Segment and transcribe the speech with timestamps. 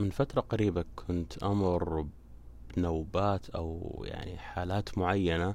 [0.00, 2.06] من فترة قريبة كنت أمر
[2.76, 5.54] بنوبات أو يعني حالات معينة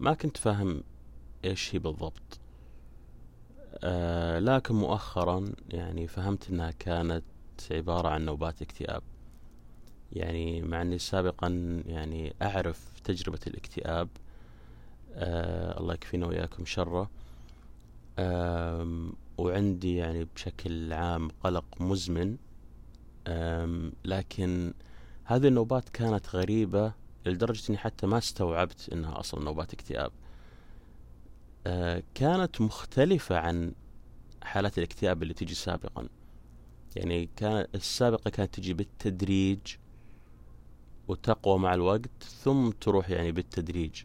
[0.00, 0.82] ما كنت فاهم
[1.44, 2.40] إيش هي بالضبط.
[3.84, 7.24] آه لكن مؤخرا يعني فهمت أنها كانت
[7.70, 9.02] عبارة عن نوبات اكتئاب.
[10.12, 14.08] يعني مع أني سابقا يعني أعرف تجربة الاكتئاب
[15.14, 17.10] آه الله يكفينا وإياكم شره.
[19.38, 22.36] وعندي يعني بشكل عام قلق مزمن.
[24.04, 24.74] لكن
[25.24, 26.92] هذه النوبات كانت غريبة
[27.26, 30.12] لدرجة إني حتى ما استوعبت إنها أصلا نوبات اكتئاب.
[31.66, 33.72] أه، كانت مختلفة عن
[34.42, 36.08] حالات الاكتئاب اللي تجي سابقا.
[36.96, 39.76] يعني كان السابقة كانت تجي بالتدريج
[41.08, 44.02] وتقوى مع الوقت ثم تروح يعني بالتدريج.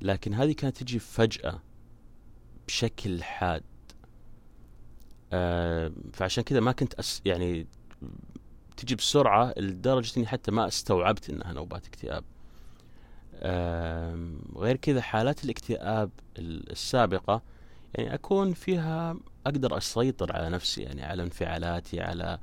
[0.00, 1.60] لكن هذه كانت تجي فجأة
[2.66, 3.62] بشكل حاد.
[5.32, 7.66] أه فعشان كذا ما كنت أس يعني
[8.78, 12.24] تجي بسرعة لدرجة إني حتى ما استوعبت انها نوبات اكتئاب.
[14.56, 17.42] غير كذا حالات الاكتئاب السابقة
[17.94, 22.38] يعني أكون فيها أقدر أسيطر على نفسي يعني على انفعالاتي على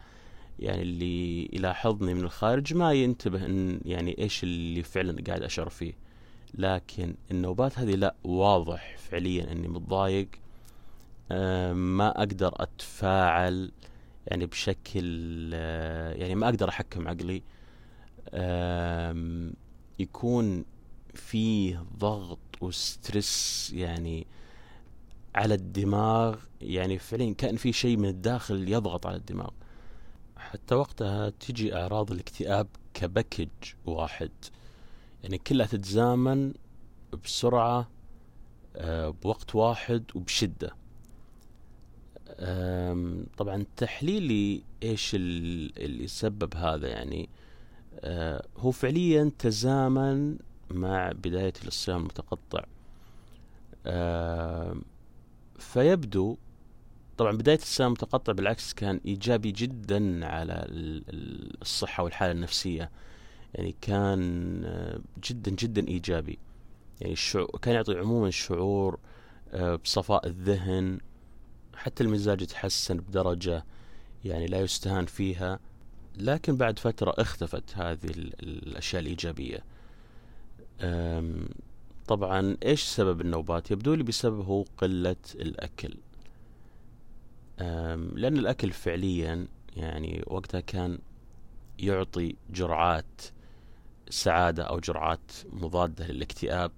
[0.60, 5.94] يعني اللي يلاحظني من الخارج ما ينتبه إن يعني إيش اللي فعلا قاعد أشعر فيه.
[6.54, 10.28] لكن النوبات هذه لا واضح فعليا إني متضايق.
[11.74, 13.72] ما أقدر أتفاعل
[14.28, 17.44] يعني بشكل آه، يعني ما أقدر أحكم عقلي.
[20.00, 20.66] يكون
[21.14, 24.28] فيه ضغط وستريس يعني
[25.36, 26.38] على الدماغ.
[26.62, 29.50] يعني فعليا كان في شيء من الداخل يضغط على الدماغ.
[30.38, 33.50] حتى وقتها تجي أعراض الاكتئاب كباكج
[33.86, 34.32] واحد.
[35.24, 36.54] يعني كلها تتزامن
[37.24, 37.90] بسرعة
[38.76, 40.76] آه، بوقت واحد وبشدة.
[43.38, 47.30] طبعا تحليلي إيش اللي سبب هذا يعني
[48.00, 50.38] أه، هو فعليا تزامن
[50.72, 52.64] مع بداية الصيام المتقطع.
[55.60, 56.38] فيبدو
[57.18, 60.66] طبعا بداية الصيام المتقطع بالعكس كان إيجابي جدا على
[61.62, 62.92] الصحة والحالة النفسية.
[63.54, 66.40] يعني كان أه، جدا جدا إيجابي.
[67.02, 67.16] يعني
[67.62, 69.00] كان يعطي عموما شعور
[69.52, 71.00] أه، بصفاء الذهن
[71.86, 73.66] حتى المزاج يتحسن بدرجة
[74.26, 75.60] يعني لا يستهان فيها
[76.18, 78.10] لكن بعد فترة اختفت هذه
[78.44, 79.64] الأشياء الإيجابية.
[82.08, 85.98] طبعا إيش سبب النوبات؟ يبدو لي بسببه قلة الأكل.
[88.16, 91.00] لأن الأكل فعليا يعني وقتها كان
[91.80, 93.22] يعطي جرعات
[94.10, 96.72] سعادة أو جرعات مضادة للاكتئاب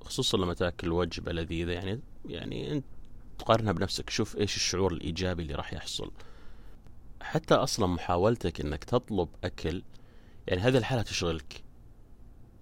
[0.00, 1.70] خصوصا لما تأكل وجبة لذيذة.
[1.70, 2.84] يعني يعني أنت
[3.42, 4.10] تقارنها بنفسك.
[4.10, 6.10] شوف إيش الشعور الإيجابي اللي راح يحصل.
[7.22, 9.82] حتى أصلا محاولتك إنك تطلب أكل
[10.48, 11.62] يعني هذه الحالة تشغلك.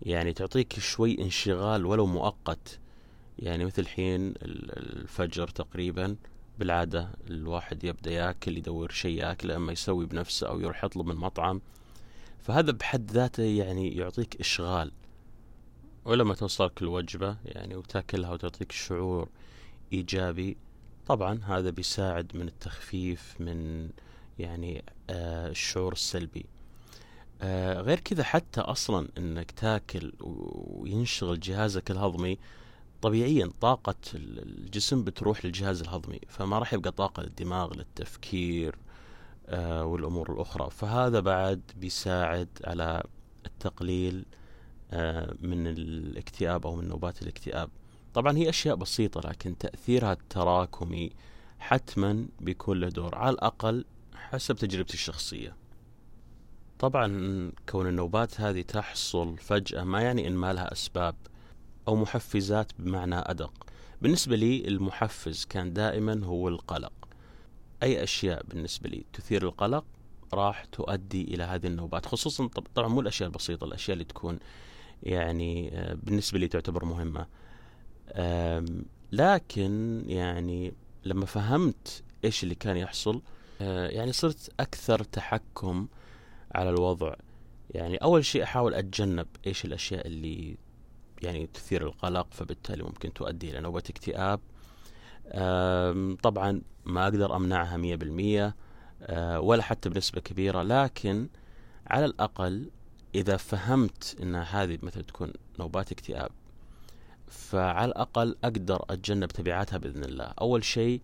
[0.03, 2.79] يعني تعطيك شوي انشغال ولو مؤقت.
[3.39, 6.17] يعني مثل حين الفجر تقريبا
[6.59, 11.61] بالعادة الواحد يبدأ ياكل يدور شيء ياكله أما يسوي بنفسه أو يروح يطلب من مطعم.
[12.39, 14.93] فهذا بحد ذاته يعني يعطيك إشغال.
[16.05, 19.29] ولما توصلك الوجبة يعني وتاكلها وتعطيك شعور
[19.93, 20.57] إيجابي
[21.11, 23.89] طبعا هذا بيساعد من التخفيف من
[24.39, 26.47] يعني آه الشعور السلبي.
[27.43, 32.39] آه غير كذا حتى أصلا إنك تاكل وينشغل جهازك الهضمي
[33.03, 38.75] طبيعيا طاقة الجسم بتروح للجهاز الهضمي فما راح يبقى طاقة للدماغ للتفكير
[39.47, 40.71] آه والأمور الأخرى.
[40.71, 43.03] فهذا بعد بيساعد على
[43.47, 44.25] التقليل
[45.41, 47.71] من الاكتئاب أو من نوبات الاكتئاب.
[48.15, 51.11] طبعا هي أشياء بسيطة لكن تأثيرها التراكمي
[51.59, 53.85] حتما بيكون له دور على الأقل
[54.15, 55.57] حسب تجربتي الشخصية.
[56.79, 61.15] طبعا كون النوبات هذه تحصل فجأة ما يعني إن ما لها أسباب
[61.89, 63.53] أو محفزات بمعنى أدق.
[64.03, 66.93] بالنسبة لي المحفز كان دائما هو القلق.
[67.83, 69.85] أي أشياء بالنسبة لي تثير القلق
[70.35, 74.39] راح تؤدي إلى هذه النوبات خصوصا طبعا مو الأشياء البسيطة الأشياء اللي تكون
[75.03, 77.27] يعني آه، بالنسبة لي تعتبر مهمة.
[79.13, 80.73] لكن يعني
[81.05, 83.23] لما فهمت إيش اللي كان يحصل
[83.61, 85.89] أه، يعني صرت أكثر تحكم
[86.55, 87.15] على الوضع.
[87.71, 90.57] يعني أول شيء أحاول أتجنب إيش الأشياء اللي
[91.23, 94.41] يعني تثير القلق فبالتالي ممكن تؤدي إلى نوبة اكتئاب.
[96.23, 98.57] طبعا ما أقدر أمنعها مية بالمية
[99.03, 100.63] أه، ولا حتى بنسبة كبيرة.
[100.63, 101.29] لكن
[101.87, 102.71] على الأقل
[103.15, 106.31] إذا فهمت إن هذه مثل تكون نوبات اكتئاب
[107.51, 110.25] فعلى الأقل أقدر أتجنب تبعاتها بإذن الله.
[110.41, 111.01] أول شيء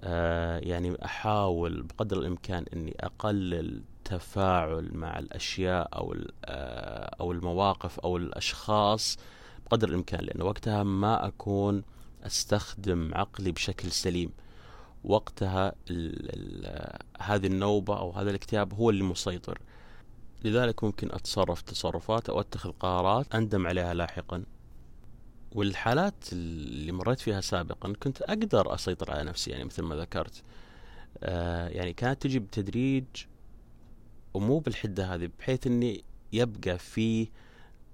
[0.00, 8.16] آه يعني أحاول بقدر الإمكان أني أقلل تفاعل مع الأشياء أو آه أو المواقف أو
[8.16, 9.18] الأشخاص
[9.66, 11.82] بقدر الإمكان لأن وقتها ما أكون
[12.26, 14.30] أستخدم عقلي بشكل سليم.
[15.04, 15.74] وقتها ال
[16.34, 19.58] ال هذه النوبة أو هذا الاكتئاب هو اللي مسيطر.
[20.44, 24.44] لذلك ممكن أتصرف تصرفات أو أتخذ قرارات أندم عليها لاحقا.
[25.54, 30.42] والحالات اللي مريت فيها سابقا كنت أقدر أسيطر على نفسي يعني مثل ما ذكرت.
[31.22, 33.04] آه يعني كانت تجي بتدريج
[34.34, 37.28] ومو بالحدة هذه بحيث أني يبقى في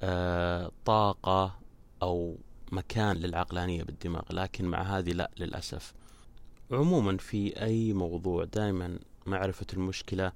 [0.02, 1.58] آه طاقة
[2.02, 2.36] أو
[2.72, 5.94] مكان للعقلانية بالدماغ لكن مع هذه لا للأسف.
[6.70, 10.32] عموما في أي موضوع دائما معرفة المشكلة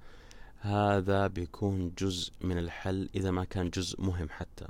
[0.60, 4.66] هذا بيكون جزء من الحل إذا ما كان جزء مهم حتى.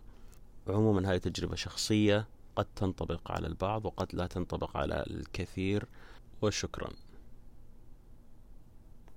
[0.69, 5.87] عموما هذه تجربة شخصية قد تنطبق على البعض وقد لا تنطبق على الكثير
[6.43, 6.91] وشكرا.